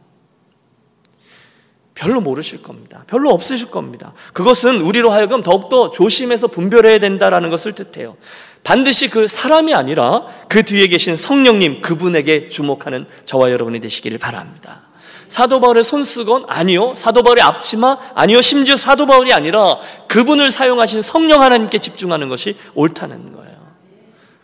[1.95, 3.05] 별로 모르실 겁니다.
[3.07, 4.15] 별로 없으실 겁니다.
[4.33, 8.17] 그것은 우리로 하여금 더욱더 조심해서 분별해야 된다라는 것을 뜻해요.
[8.65, 14.81] 반드시 그 사람이 아니라 그 뒤에 계신 성령님 그분에게 주목하는 저와 여러분이 되시기를 바랍니다.
[15.29, 16.95] 사도 바울의 손수건 아니요.
[16.95, 18.41] 사도 바울의 앞치마 아니요.
[18.41, 23.55] 심지어 사도 바울이 아니라 그분을 사용하신 성령 하나님께 집중하는 것이 옳다는 거예요.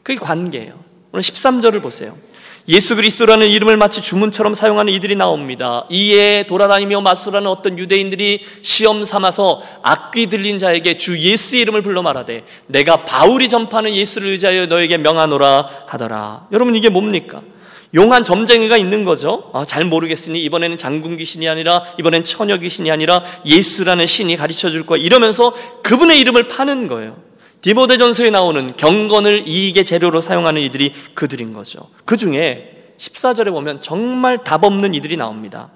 [0.02, 0.74] 그게 관계예요.
[1.12, 2.16] 오늘 13절을 보세요.
[2.68, 5.84] 예수 그리스도라는 이름을 마치 주문처럼 사용하는 이들이 나옵니다.
[5.90, 12.44] 이에 돌아다니며 맞수라는 어떤 유대인들이 시험 삼아서 악귀 들린 자에게 주 예수 이름을 불러 말하되
[12.66, 16.46] 내가 바울이 전파하는 예수를 의지하여 너에게 명하노라 하더라.
[16.52, 17.42] 여러분 이게 뭡니까?
[17.94, 19.50] 용한 점쟁이가 있는 거죠.
[19.52, 24.86] 아, 잘 모르겠으니 이번에는 장군 귀신이 아니라 이번엔 처녀 귀신이 아니라 예수라는 신이 가르쳐 줄
[24.86, 25.00] 거야.
[25.02, 27.29] 이러면서 그분의 이름을 파는 거예요.
[27.62, 31.80] 디모데전서에 나오는 경건을 이익의 재료로 사용하는 이들이 그들인 거죠.
[32.04, 35.70] 그 중에 14절에 보면 정말 답 없는 이들이 나옵니다.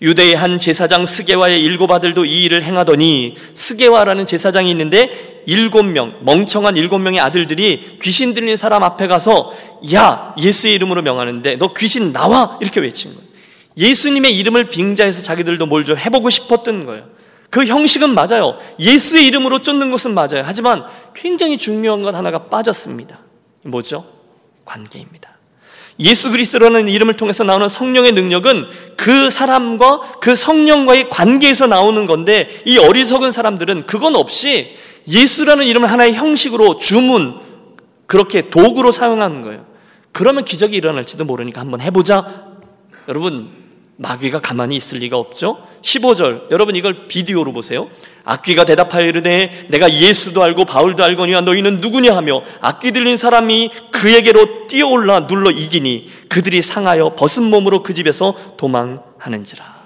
[0.00, 6.76] 유대의 한 제사장 스게와의 일곱 아들도 이 일을 행하더니 스게와라는 제사장이 있는데 일곱 명 멍청한
[6.76, 9.52] 일곱 명의 아들들이 귀신 들린 사람 앞에 가서
[9.92, 13.28] 야 예수의 이름으로 명하는데 너 귀신 나와 이렇게 외친 거예요.
[13.76, 17.04] 예수님의 이름을 빙자해서 자기들도 뭘 좀 해보고 싶었던 거예요.
[17.50, 18.58] 그 형식은 맞아요.
[18.78, 20.42] 예수의 이름으로 쫓는 것은 맞아요.
[20.44, 20.84] 하지만
[21.20, 23.18] 굉장히 중요한 것 하나가 빠졌습니다.
[23.62, 24.04] 뭐죠?
[24.64, 25.36] 관계입니다.
[25.98, 32.78] 예수 그리스도라는 이름을 통해서 나오는 성령의 능력은 그 사람과 그 성령과의 관계에서 나오는 건데 이
[32.78, 34.76] 어리석은 사람들은 그건 없이
[35.08, 37.34] 예수라는 이름을 하나의 형식으로 주문
[38.06, 39.66] 그렇게 도구로 사용하는 거예요.
[40.12, 42.46] 그러면 기적이 일어날지도 모르니까 한번 해보자.
[43.08, 43.50] 여러분
[43.96, 45.66] 마귀가 가만히 있을 리가 없죠.
[45.82, 47.90] 15절 여러분 이걸 비디오로 보세요.
[48.28, 54.68] 악귀가 대답하여 이르되 내가 예수도 알고 바울도 알거니와 너희는 누구냐 하며 악귀 들린 사람이 그에게로
[54.68, 59.77] 뛰어올라 눌러 이기니 그들이 상하여 벗은 몸으로 그 집에서 도망하는지라.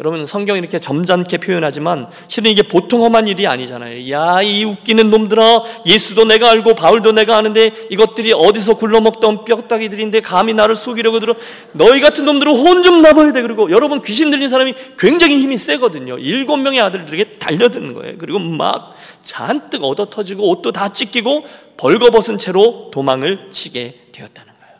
[0.00, 4.10] 여러분 성경이 이렇게 점잖게 표현하지만 실은 이게 보통 험한 일이 아니잖아요.
[4.10, 5.62] 야, 이 웃기는 놈들아.
[5.86, 11.36] 예수도 내가 알고 바울도 내가 아는데 이것들이 어디서 굴러먹던 뼈다귀들인데 감히 나를 속이려고 들어.
[11.72, 13.40] 너희 같은 놈들은 혼 좀 나봐야 돼.
[13.40, 16.18] 그리고 여러분 귀신 들린 사람이 굉장히 힘이 세거든요.
[16.18, 18.16] 일곱 명의 아들들에게 달려드는 거예요.
[18.18, 24.76] 그리고 막 잔뜩 얻어 터지고 옷도 다 찢기고 벌거벗은 채로 도망을 치게 되었다는 거예요.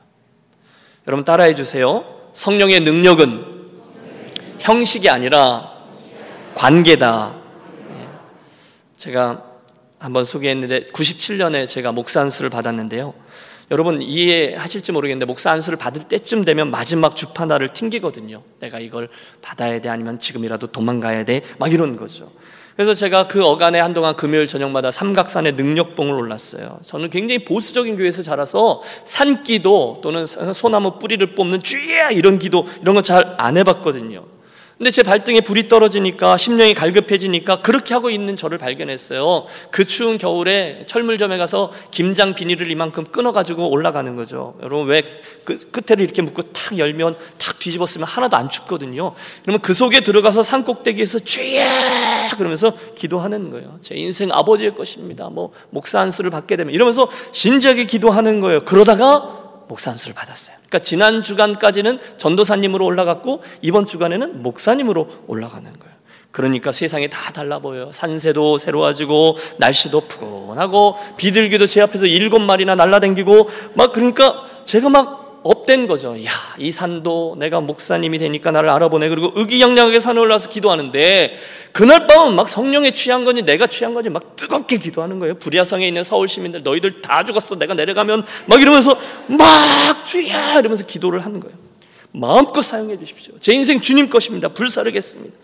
[1.06, 2.04] 여러분 따라해 주세요.
[2.32, 3.53] 성령의 능력은
[4.58, 5.72] 형식이 아니라
[6.54, 7.34] 관계다.
[7.90, 8.08] 예.
[8.96, 9.42] 제가
[9.98, 13.14] 한번 소개했는데 97년에 제가 목사 안수를 받았는데요.
[13.70, 18.42] 여러분 이해하실지 모르겠는데 목사 안수를 받을 때쯤 되면 마지막 주파나를 튕기거든요.
[18.60, 19.08] 내가 이걸
[19.40, 22.30] 받아야 돼 아니면 지금이라도 도망가야 돼 막 이런 거죠.
[22.76, 26.80] 그래서 제가 그 어간에 한동안 금요일 저녁마다 삼각산에 능력봉을 올랐어요.
[26.84, 33.00] 저는 굉장히 보수적인 교회에서 자라서 산기도 또는 소나무 뿌리를 뽑는 쥐야 이런 기도 이런 거
[33.00, 34.24] 잘 안 해봤거든요.
[34.84, 39.46] 근데 제 발등에 불이 떨어지니까 심령이 갈급해지니까 그렇게 하고 있는 저를 발견했어요.
[39.70, 44.58] 그 추운 겨울에 철물점에 가서 김장 비닐을 이만큼 끊어가지고 올라가는 거죠.
[44.60, 49.14] 여러분 왜 그 끝에를 이렇게 묶고 탁 열면 탁 뒤집었으면 하나도 안 춥거든요.
[49.42, 53.78] 그러면 그 속에 들어가서 산 꼭대기에서 쥐야 그러면서 기도하는 거예요.
[53.80, 55.28] 제 인생 아버지의 것입니다.
[55.28, 58.64] 뭐 목사 안수를 받게 되면 이러면서 진지하게 기도하는 거예요.
[58.64, 60.56] 그러다가 목사 안수를 받았어요.
[60.56, 65.94] 그러니까 지난 주간까지는 전도사님으로 올라갔고 이번 주간에는 목사님으로 올라가는 거예요.
[66.30, 67.92] 그러니까 세상이 다 달라 보여요.
[67.92, 75.23] 산세도 새로워지고 날씨도 푸근하고 비둘기도 제 앞에서 일곱 마리나 날라댕기고 막 그러니까 제가 막
[75.64, 76.16] up된 거죠.
[76.24, 79.08] 야, 이 산도 내가 목사님이 되니까 나를 알아보네.
[79.08, 81.38] 그리고 의기양양하게 산에 올라서 기도하는데
[81.72, 85.34] 그날 밤은 막 성령에 취한 건지 내가 취한 건지 막 뜨겁게 기도하는 거예요.
[85.34, 87.56] 불야성에 있는 서울 시민들 너희들 다 죽었어.
[87.56, 88.96] 내가 내려가면 막 이러면서
[89.26, 91.56] 막 주야 이러면서 기도를 하는 거예요.
[92.12, 93.34] 마음껏 사용해 주십시오.
[93.40, 94.48] 제 인생 주님 것입니다.
[94.48, 95.36] 불사르겠습니다.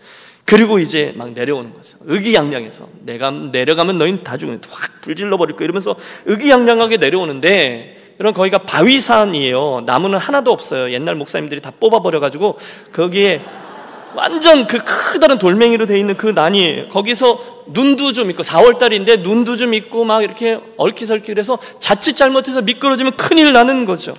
[0.45, 1.97] 그리고 이제 막 내려오는 거죠.
[2.01, 8.59] 의기양양해서 내가 내려가면 너희는 다 죽는 확 불질러 버릴 거 이러면서 의기양양하게 내려오는데 이런 거기가
[8.59, 9.81] 바위산이에요.
[9.87, 10.91] 나무는 하나도 없어요.
[10.91, 12.55] 옛날 목사님들이 다 뽑아버려 가지고
[12.93, 13.41] 거기에
[14.13, 19.55] 완전 그 크다란 돌멩이로 되어 있는 그 난이 거기서 눈도 좀 있고 4월 달인데 눈도
[19.55, 24.13] 좀 있고 막 이렇게 얼키설키해서 자칫 잘못해서 미끄러지면 큰일 나는 거죠.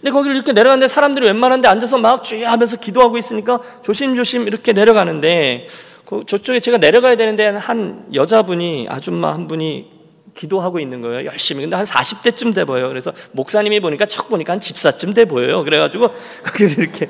[0.00, 5.68] 근데 거기를 이렇게 내려가는데 사람들이 웬만한데 앉아서 막 주의하면서 기도하고 있으니까 조심조심 이렇게 내려가는데
[6.06, 9.95] 그 저쪽에 제가 내려가야 되는데 한 여자분이 아줌마 한 분이
[10.36, 11.26] 기도하고 있는 거예요.
[11.26, 11.62] 열심히.
[11.62, 12.88] 근데 한 40대쯤 돼 보여요.
[12.88, 15.64] 그래서 목사님이 보니까 척 보니까 한 집사쯤 돼 보여요.
[15.64, 16.08] 그래가지고
[16.78, 17.08] 이렇게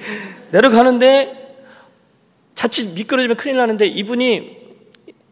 [0.50, 1.46] 내려가는데
[2.54, 4.65] 자칫 미끄러지면 큰일 나는데 이분이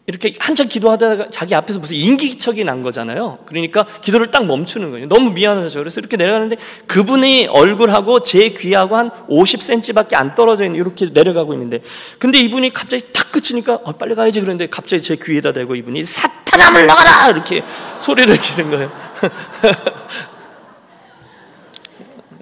[0.06, 3.38] 이렇게 한참 기도하다가 자기 앞에서 무슨 인기척이 난 거잖아요.
[3.46, 5.08] 그러니까 기도를 딱 멈추는 거예요.
[5.08, 5.78] 너무 미안하죠.
[5.78, 11.80] 그래서 이렇게 내려가는데 그분의 얼굴하고 제 귀하고 한 50cm밖에 안 떨어져 있는 이렇게 내려가고 있는데
[12.18, 16.70] 근데 이분이 갑자기 탁 그치니까 어, 빨리 가야지 그런데 갑자기 제 귀에다 대고 이분이 사탄아
[16.70, 17.62] 물러가라 이렇게
[18.00, 18.92] 소리를 지른 거예요.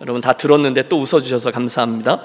[0.00, 2.20] 여러분 다 들었는데 또 웃어주셔서 감사합니다.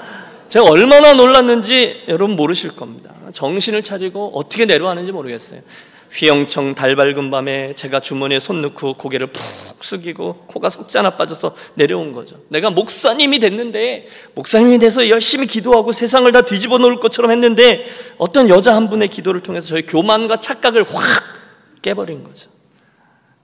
[0.47, 3.13] 제가 얼마나 놀랐는지 여러분 모르실 겁니다.
[3.33, 5.61] 정신을 차리고 어떻게 내려가는지 모르겠어요.
[6.09, 12.13] 휘영청 달 밝은 밤에 제가 주머니에 손 넣고 고개를 푹 숙이고 코가 속자나 빠져서 내려온
[12.13, 12.37] 거죠.
[12.47, 17.85] 내가 목사님이 됐는데 목사님이 돼서 열심히 기도하고 세상을 다 뒤집어 놓을 것처럼 했는데
[18.17, 21.23] 어떤 여자 한 분의 기도를 통해서 저희 교만과 착각을 확
[21.81, 22.49] 깨버린 거죠.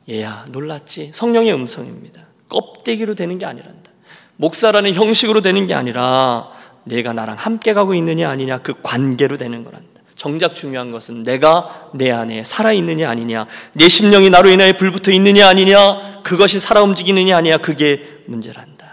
[0.09, 1.11] 얘야 놀랐지?
[1.13, 2.27] 성령의 음성입니다.
[2.47, 3.91] 껍데기로 되는 게 아니란다.
[4.37, 6.49] 목사라는 형식으로 되는 게 아니라
[6.86, 9.88] 내가 나랑 함께 가고 있느냐 아니냐 그 관계로 되는 거란다.
[10.15, 15.48] 정작 중요한 것은 내가 내 안에 살아 있느냐 아니냐 내 심령이 나로 인하여 불붙어 있느냐
[15.48, 18.84] 아니냐 그것이 살아 움직이느냐 아니냐 그게 문제란다.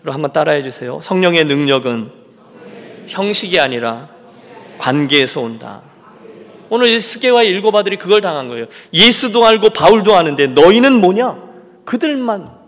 [0.00, 1.00] 그럼 한번 따라해 주세요.
[1.02, 2.10] 성령의 능력은
[3.06, 4.08] 형식이 아니라
[4.78, 5.82] 관계에서 온다.
[6.70, 8.66] 오늘 스게와 일곱 아들이 그걸 당한 거예요.
[8.92, 11.38] 예수도 알고 바울도 아는데 너희는 뭐냐?
[11.84, 12.63] 그들만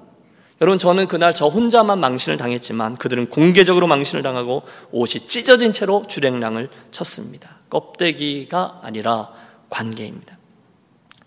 [0.61, 6.71] 여러분 저는 그날 저 혼자만 망신을 당했지만 그들은 공개적으로 망신을 당하고 옷이 찢어진 채로 주랭랑을
[6.90, 7.57] 쳤습니다.
[7.69, 9.31] 껍데기가 아니라
[9.69, 10.36] 관계입니다.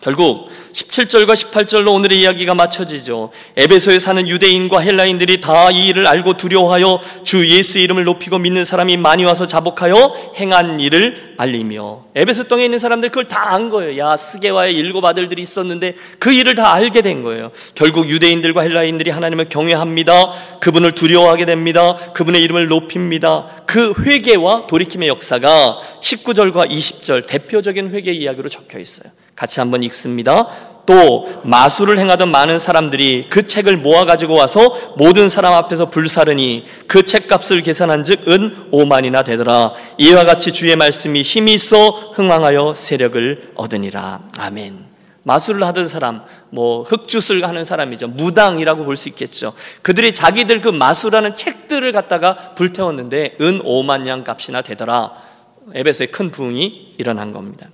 [0.01, 3.31] 결국 17절과 18절로 오늘의 이야기가 맞춰지죠.
[3.57, 8.95] 에베소에 사는 유대인과 헬라인들이 다 이 일을 알고 두려워하여 주 예수 이름을 높이고 믿는 사람이
[8.97, 13.97] 많이 와서 자복하여 행한 일을 알리며 에베소 땅에 있는 사람들 그걸 다 안 거예요.
[13.97, 17.51] 야 스게와의 일곱 아들들이 있었는데 그 일을 다 알게 된 거예요.
[17.75, 20.59] 결국 유대인들과 헬라인들이 하나님을 경외합니다.
[20.61, 21.95] 그분을 두려워하게 됩니다.
[22.13, 23.47] 그분의 이름을 높입니다.
[23.65, 29.11] 그 회개와 돌이킴의 역사가 19절과 20절 대표적인 회개 이야기로 적혀 있어요.
[29.39, 30.49] 같이 한번 읽습니다.
[30.85, 37.03] 또 마술을 행하던 많은 사람들이 그 책을 모아 가지고 와서 모든 사람 앞에서 불사르니 그
[37.03, 39.73] 책값을 계산한즉 은 5만이나 되더라.
[39.97, 41.77] 이와 같이 주의 말씀이 힘이 있어
[42.15, 44.19] 흥왕하여 세력을 얻으니라.
[44.39, 44.89] 아멘.
[45.23, 48.09] 마술을 하던 사람, 뭐 흑주술 하는 사람이죠.
[48.09, 49.53] 무당이라고 볼 수 있겠죠.
[49.81, 55.13] 그들이 자기들 그 마술하는 책들을 갖다가 불태웠는데 은 5만 양 값이나 되더라.
[55.73, 57.67] 에베소의 큰 부흥이 일어난 겁니다.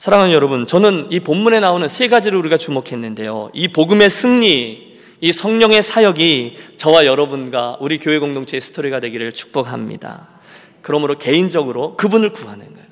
[0.00, 3.50] 사랑하는 여러분, 저는 이 본문에 나오는 세 가지를 우리가 주목했는데요.
[3.52, 10.26] 이 복음의 승리, 이 성령의 사역이 저와 여러분과 우리 교회 공동체의 스토리가 되기를 축복합니다.
[10.80, 12.86] 그러므로 개인적으로 그분을 구하는 거예요.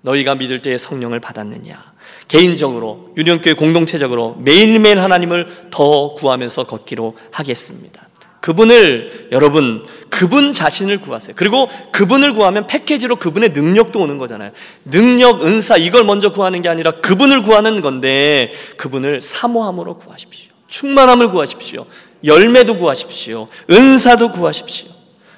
[0.00, 1.92] 너희가 믿을 때에 성령을 받았느냐.
[2.26, 8.08] 개인적으로, 유년교회 공동체적으로 매일매일 하나님을 더 구하면서 걷기로 하겠습니다.
[8.40, 11.34] 그분을 여러분 그분 자신을 구하세요.
[11.36, 14.50] 그리고 그분을 구하면 패키지로 그분의 능력도 오는 거잖아요.
[14.84, 20.52] 능력, 은사 이걸 먼저 구하는 게 아니라 그분을 구하는 건데 그분을 사모함으로 구하십시오.
[20.68, 21.86] 충만함을 구하십시오.
[22.24, 23.48] 열매도 구하십시오.
[23.70, 24.88] 은사도 구하십시오.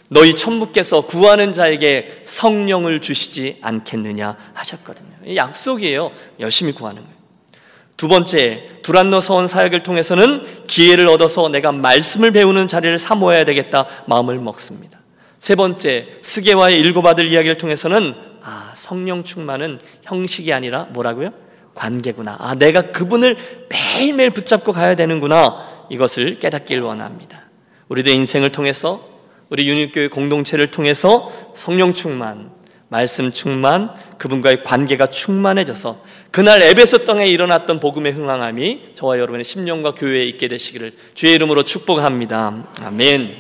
[0.08, 5.36] 너희 천부께서 구하는 자에게 성령을 주시지 않겠느냐 하셨거든요.
[5.36, 6.10] 약속이에요.
[6.40, 7.19] 열심히 구하는 거예요.
[8.00, 14.38] 두 번째, 두란노 서원 사역을 통해서는 기회를 얻어서 내가 말씀을 배우는 자리를 사모해야 되겠다 마음을
[14.38, 14.98] 먹습니다.
[15.38, 21.34] 세 번째, 스게와의 일곱 아들 이야기를 통해서는 아, 성령 충만은 형식이 아니라 뭐라고요?
[21.74, 22.38] 관계구나.
[22.40, 23.36] 아, 내가 그분을
[23.68, 25.86] 매일매일 붙잡고 가야 되는구나.
[25.90, 27.50] 이것을 깨닫길 원합니다.
[27.88, 29.06] 우리들 인생을 통해서
[29.50, 32.50] 우리 유니교회 공동체를 통해서 성령 충만,
[32.88, 40.24] 말씀 충만, 그분과의 관계가 충만해져서 그날 에베소 땅에 일어났던 복음의 흥황함이 저와 여러분의 심령과 교회에
[40.26, 42.68] 있게 되시기를 주의 이름으로 축복합니다.
[42.82, 43.34] 아멘.